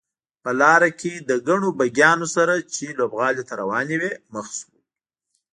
[0.43, 4.77] په لاره کې له ګڼو بګیانو سره چې لوبغالي ته روانې وې مخ شوو.